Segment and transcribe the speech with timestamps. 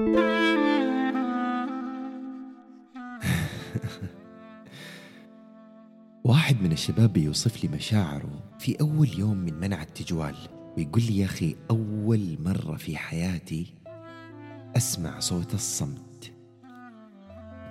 [6.24, 10.36] واحد من الشباب بيوصف لي مشاعره في أول يوم من منع التجوال
[10.76, 13.74] ويقول لي يا أخي أول مرة في حياتي
[14.76, 16.32] أسمع صوت الصمت.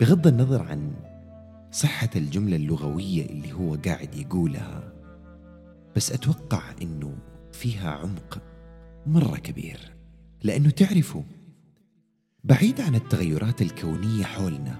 [0.00, 0.92] بغض النظر عن
[1.70, 4.92] صحة الجملة اللغوية اللي هو قاعد يقولها
[5.96, 7.16] بس أتوقع أنه
[7.52, 8.42] فيها عمق
[9.06, 9.94] مرة كبير
[10.42, 11.22] لأنه تعرفوا
[12.44, 14.76] بعيد عن التغيرات الكونية حولنا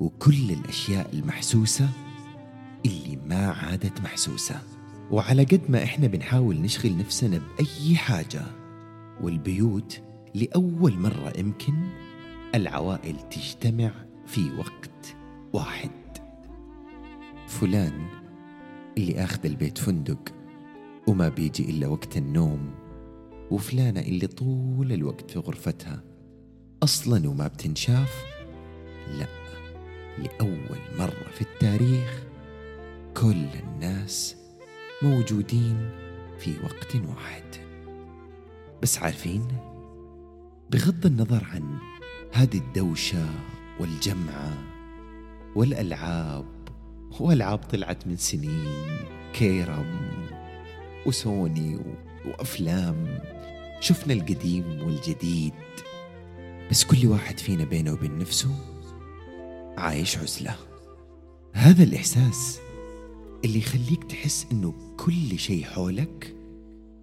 [0.00, 1.88] وكل الأشياء المحسوسة
[2.86, 4.62] اللي ما عادت محسوسة.
[5.10, 8.42] وعلى قد ما إحنا بنحاول نشغل نفسنا بأي حاجة
[9.20, 10.00] والبيوت
[10.34, 11.74] لأول مرة يمكن
[12.54, 13.92] العوائل تجتمع
[14.26, 15.16] في وقت
[15.52, 15.90] واحد.
[17.48, 18.06] فلان
[18.98, 20.34] اللي آخذ البيت فندق
[21.06, 22.70] وما بيجي إلا وقت النوم
[23.50, 26.11] وفلانة اللي طول الوقت في غرفتها.
[26.82, 28.24] أصلا وما بتنشاف؟
[29.08, 29.26] لا
[30.18, 32.22] لأول مرة في التاريخ
[33.16, 34.36] كل الناس
[35.02, 35.90] موجودين
[36.38, 37.44] في وقت واحد.
[38.82, 39.48] بس عارفين؟
[40.70, 41.78] بغض النظر عن
[42.32, 43.26] هذه الدوشة
[43.80, 44.58] والجمعة
[45.56, 46.46] والألعاب
[47.20, 48.98] وألعاب طلعت من سنين
[49.32, 50.10] كيرم
[51.06, 51.80] وسوني
[52.26, 53.18] وأفلام
[53.80, 55.54] شفنا القديم والجديد.
[56.70, 58.54] بس كل واحد فينا بينه وبين نفسه
[59.78, 60.56] عايش عزلة.
[61.52, 62.60] هذا الإحساس
[63.44, 66.36] اللي يخليك تحس إنه كل شيء حولك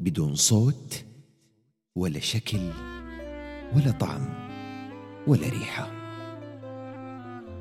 [0.00, 1.04] بدون صوت
[1.96, 2.70] ولا شكل
[3.76, 4.28] ولا طعم
[5.26, 5.90] ولا ريحة.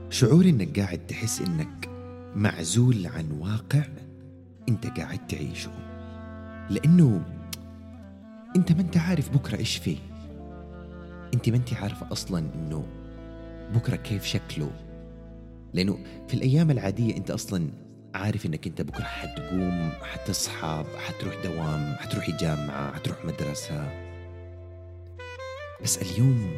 [0.09, 1.89] شعور إنك قاعد تحس إنك
[2.35, 3.83] معزول عن واقع
[4.69, 5.71] أنت قاعد تعيشه.
[6.69, 7.25] لأنه
[8.55, 9.97] أنت ما أنت عارف بكرة إيش فيه.
[11.33, 12.87] أنت ما أنت عارفة أصلا إنه
[13.73, 14.71] بكرة كيف شكله.
[15.73, 17.69] لأنه في الأيام العادية أنت أصلا
[18.15, 23.91] عارف إنك أنت بكرة حتقوم حتصحى حتروح دوام حتروحي جامعة حتروح مدرسة.
[25.83, 26.51] بس اليوم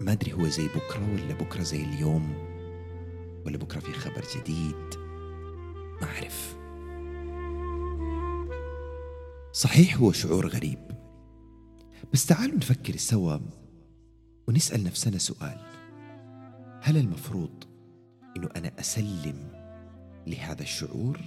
[0.00, 2.34] ما أدري هو زي بكرة ولا بكرة زي اليوم
[3.46, 4.94] ولا بكرة في خبر جديد.
[6.00, 6.56] ما أعرف.
[9.52, 10.99] صحيح هو شعور غريب.
[12.12, 13.38] بس تعالوا نفكر سوا
[14.48, 15.58] ونسأل نفسنا سؤال.
[16.82, 17.64] هل المفروض
[18.36, 19.36] إنه أنا أسلم
[20.26, 21.20] لهذا الشعور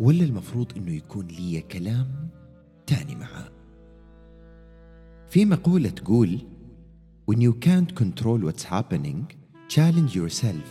[0.00, 2.28] ولا المفروض إنه يكون لي كلام
[2.86, 3.48] تاني معاه
[5.30, 6.38] في مقولة تقول
[7.30, 9.24] When you can't control what's happening
[9.68, 10.66] challenge yourself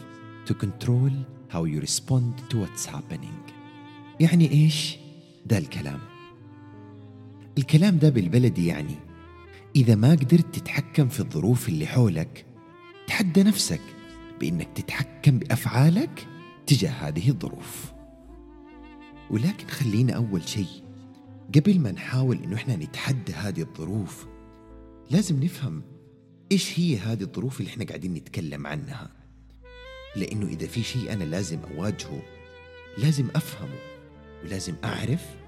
[0.45, 1.11] to control
[1.49, 3.53] how you respond to what's happening.
[4.19, 4.97] يعني إيش؟
[5.45, 5.99] ده الكلام.
[7.57, 8.95] الكلام ده بالبلدي يعني.
[9.75, 12.45] إذا ما قدرت تتحكم في الظروف اللي حولك
[13.07, 13.81] تحدى نفسك
[14.39, 16.27] بإنك تتحكم بأفعالك
[16.67, 17.93] تجاه هذه الظروف.
[19.31, 20.83] ولكن خلينا أول شيء
[21.55, 24.27] قبل ما نحاول إنه إحنا نتحدى هذه الظروف
[25.11, 25.83] لازم نفهم
[26.51, 29.11] إيش هي هذه الظروف اللي إحنا قاعدين نتكلم عنها.
[30.15, 32.21] لأنه إذا في شيء أنا لازم أواجهه
[32.97, 33.79] لازم أفهمه
[34.43, 35.42] ولازم أعرف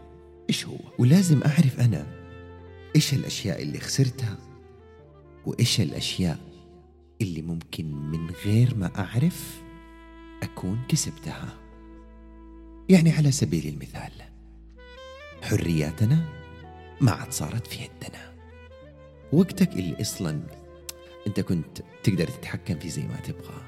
[0.49, 2.05] إيش هو؟ ولازم أعرف أنا
[2.95, 4.37] إيش الأشياء اللي خسرتها
[5.45, 6.39] وإيش الأشياء
[7.21, 9.61] اللي ممكن من غير ما أعرف
[10.43, 11.57] أكون كسبتها.
[12.89, 14.11] يعني على سبيل المثال
[15.41, 16.25] حرياتنا
[17.01, 18.35] ما عاد صارت في يدنا
[19.33, 20.41] وقتك اللي أصلا
[21.27, 23.61] أنت كنت تقدر تتحكم فيه زي ما تبغى.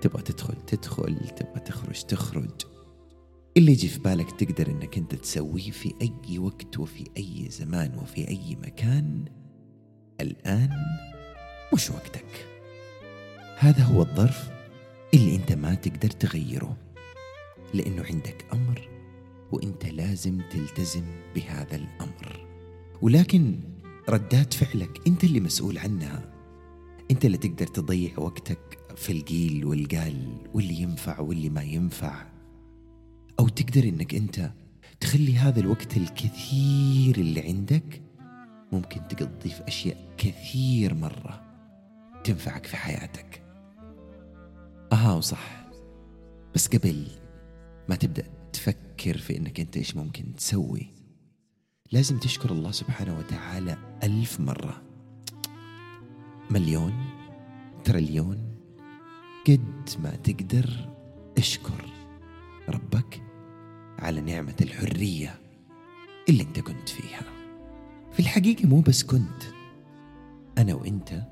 [0.00, 2.50] تبغى تدخل تدخل تبغى تخرج تخرج.
[3.56, 8.28] اللي يجي في بالك تقدر إنك أنت تسويه في أي وقت وفي أي زمان وفي
[8.28, 9.24] أي مكان.
[10.20, 10.70] الآن
[11.74, 12.46] مش وقتك.
[13.58, 14.50] هذا هو الظرف
[15.14, 16.76] اللي أنت ما تقدر تغيره
[17.74, 18.88] لأنه عندك أمر
[19.52, 21.04] وأنت لازم تلتزم
[21.34, 22.46] بهذا الأمر.
[23.02, 23.60] ولكن
[24.08, 26.32] ردات فعلك أنت اللي مسؤول عنها.
[27.10, 32.31] أنت اللي تقدر تضيع وقتك في القيل والقال واللي ينفع واللي ما ينفع.
[33.40, 34.52] أو تقدر إنك أنت
[35.00, 38.02] تخلي هذا الوقت الكثير اللي عندك
[38.72, 41.42] ممكن تقضيه في أشياء كثير مرة
[42.24, 43.42] تنفعك في حياتك.
[44.92, 45.66] أها وصح.
[46.54, 47.06] بس قبل
[47.88, 50.86] ما تبدأ تفكر في إنك أنت إيش ممكن تسوي
[51.92, 54.82] لازم تشكر الله سبحانه وتعالى ألف مرة.
[56.50, 56.94] مليون
[57.84, 58.56] تريليون
[59.48, 60.88] قد ما تقدر
[61.38, 61.91] أشكر.
[62.74, 63.22] ربك
[63.98, 65.40] على نعمة الحرية
[66.28, 67.22] اللي انت كنت فيها.
[68.12, 69.42] في الحقيقة مو بس كنت
[70.58, 71.22] أنا وإنت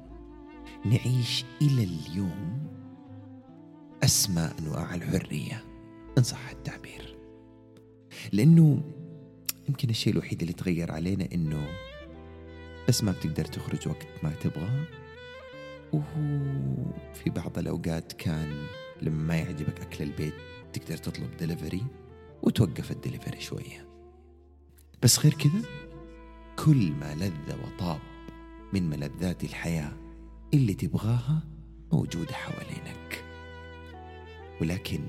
[0.85, 2.67] نعيش إلى اليوم
[4.05, 5.65] أسمى أنواع الحرية
[6.19, 7.17] إن صح التعبير.
[8.33, 8.83] لأنه
[9.69, 11.67] يمكن الشيء الوحيد اللي تغير علينا إنه
[12.89, 14.85] بس ما بتقدر تخرج وقت ما تبغى
[15.93, 18.67] وفي بعض الأوقات كان
[19.02, 20.35] لما ما يعجبك أكل البيت
[20.73, 21.82] تقدر تطلب دليفري
[22.43, 23.88] وتوقف الدليفري شوية.
[25.02, 25.62] بس غير كذا
[26.64, 28.00] كل ما لذ وطاب
[28.73, 29.93] من ملذات الحياة
[30.55, 31.43] اللي تبغاها
[31.93, 33.25] موجودة حوالينك.
[34.61, 35.00] ولكن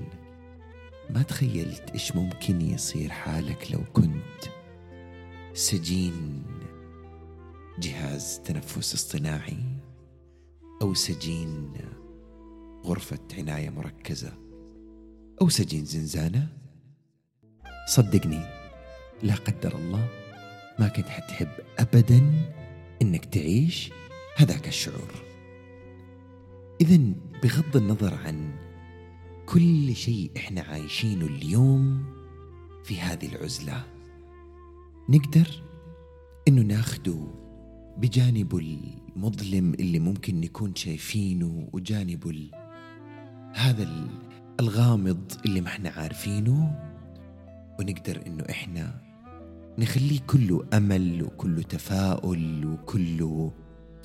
[1.10, 4.44] ما تخيلت إيش ممكن يصير حالك لو كنت
[5.54, 6.42] سجين
[7.78, 9.58] جهاز تنفس اصطناعي
[10.82, 11.72] أو سجين
[12.84, 14.32] غرفة عناية مركزة.
[15.42, 16.48] أو سجين زنزانة.
[17.88, 18.40] صدقني
[19.22, 20.08] لا قدر الله
[20.78, 21.48] ما كنت حتحب
[21.78, 22.30] أبدا
[23.02, 23.90] إنك تعيش
[24.36, 25.12] هذاك الشعور.
[26.80, 26.98] إذا
[27.42, 28.54] بغض النظر عن
[29.46, 32.04] كل شيء إحنا عايشينه اليوم
[32.84, 33.84] في هذه العزلة
[35.08, 35.62] نقدر
[36.48, 37.26] إنه ناخده
[37.96, 42.30] بجانبه المظلم اللي ممكن نكون شايفينه وجانبه
[43.54, 43.88] هذا
[44.60, 46.78] الغامض اللي ما إحنا عارفينه
[47.80, 48.94] ونقدر إنه إحنا
[49.78, 53.52] نخليه كله أمل وكله تفاؤل وكله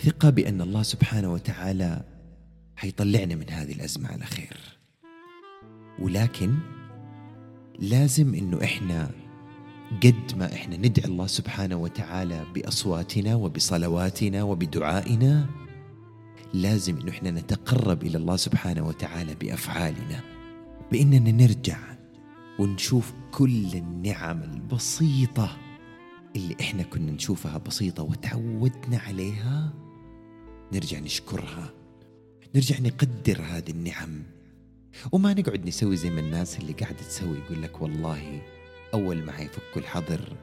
[0.03, 2.03] ثقة بأن الله سبحانه وتعالى
[2.75, 4.57] حيطلعنا من هذه الأزمة على خير.
[5.99, 6.55] ولكن
[7.79, 9.09] لازم إنه إحنا
[10.03, 15.49] قد ما إحنا ندعي الله سبحانه وتعالى بأصواتنا وبصلواتنا وبدعائنا
[16.53, 20.21] لازم إنه إحنا نتقرب إلى الله سبحانه وتعالى بأفعالنا
[20.91, 21.77] بإننا نرجع
[22.59, 25.57] ونشوف كل النعم البسيطة
[26.35, 29.73] اللي إحنا كنا نشوفها بسيطة وتعودنا عليها
[30.73, 31.73] نرجع نشكرها
[32.55, 34.23] نرجع نقدر هذه النعم.
[35.11, 38.41] وما نقعد نسوي زي ما الناس اللي قاعدة تسوي يقول لك والله
[38.93, 40.35] أول ما حيفكوا الحظر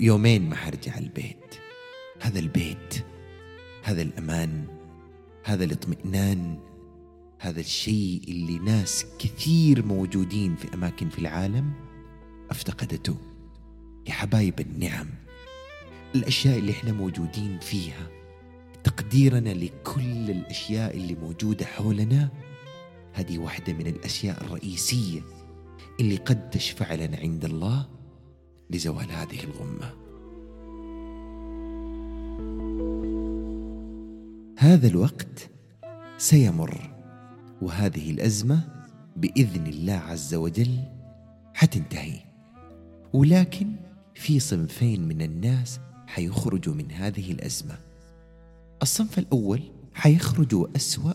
[0.00, 1.54] يومين ما حرجع البيت.
[2.20, 3.04] هذا البيت
[3.82, 4.77] هذا الأمان.
[5.48, 6.58] هذا الاطمئنان
[7.38, 11.72] هذا الشيء اللي ناس كثير موجودين في أماكن في العالم
[12.50, 13.16] أفتقدته
[14.06, 15.06] يا حبايب النعم.
[16.14, 18.08] الأشياء اللي إحنا موجودين فيها
[18.84, 22.28] تقديرنا لكل الأشياء اللي موجودة حولنا
[23.12, 25.20] هذه واحدة من الأشياء الرئيسية
[26.00, 27.88] اللي قد تشفع لنا عند الله
[28.70, 29.94] لزوال هذه الغمة.
[34.60, 35.50] هذا الوقت
[36.16, 36.90] سيمر
[37.62, 38.84] وهذه الأزمة
[39.16, 40.78] بإذن الله عز وجل
[41.54, 42.20] حتنتهي.
[43.12, 43.76] ولكن
[44.14, 47.78] في صنفين من الناس حيخرجوا من هذه الأزمة.
[48.82, 49.62] الصنف الأول
[49.94, 51.12] حيخرجوا أسوأ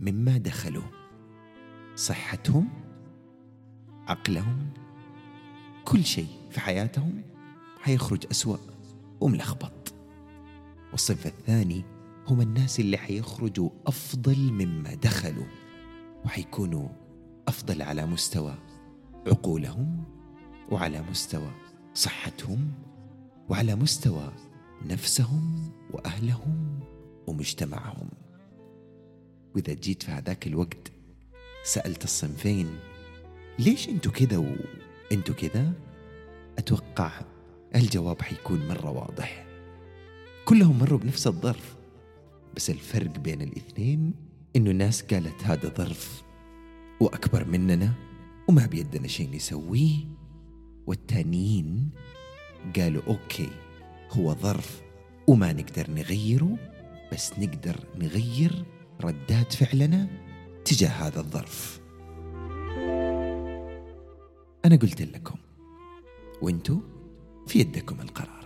[0.00, 0.84] مما دخلوا
[1.96, 2.68] صحتهم
[4.08, 4.70] عقلهم
[5.84, 7.22] كل شيء في حياتهم
[7.80, 8.56] حيخرج أسوأ
[9.20, 9.94] وملخبط.
[10.92, 11.91] والصنف الثاني
[12.26, 15.46] هم الناس اللي حيخرجوا أفضل مما دخلوا
[16.24, 16.88] وحيكونوا
[17.48, 18.54] أفضل على مستوى
[19.26, 20.04] عقولهم
[20.70, 21.50] وعلى مستوى
[21.94, 22.72] صحتهم
[23.48, 24.32] وعلى مستوى
[24.86, 26.80] نفسهم وأهلهم
[27.26, 28.08] ومجتمعهم.
[29.54, 30.92] وإذا جيت في هذاك الوقت
[31.64, 32.78] سألت الصنفين
[33.58, 35.72] ليش أنتوا كذا وأنتوا كذا؟
[36.58, 37.10] أتوقع
[37.74, 39.46] الجواب حيكون مرة واضح.
[40.44, 41.81] كلهم مروا بنفس الظرف.
[42.56, 44.14] بس الفرق بين الاثنين
[44.56, 46.22] إنه الناس قالت هذا ظرف
[47.00, 47.92] وأكبر مننا
[48.48, 49.96] وما بيدنا شيء نسويه.
[50.86, 51.90] والتانيين
[52.76, 53.48] قالوا أوكي
[54.10, 54.82] هو ظرف
[55.26, 56.58] وما نقدر نغيره
[57.12, 58.64] بس نقدر نغير
[59.00, 60.08] ردات فعلنا
[60.64, 61.80] تجاه هذا الظرف.
[64.64, 65.38] أنا قلت لكم
[66.42, 66.80] وإنتو
[67.46, 68.41] في يدكم القرار.